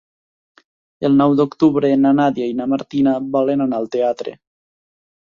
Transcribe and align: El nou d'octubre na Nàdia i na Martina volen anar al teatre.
El 1.09 1.17
nou 1.19 1.35
d'octubre 1.41 1.91
na 2.05 2.13
Nàdia 2.21 2.47
i 2.53 2.55
na 2.63 2.67
Martina 2.71 3.13
volen 3.37 3.63
anar 3.67 3.83
al 3.83 3.87
teatre. 3.97 4.35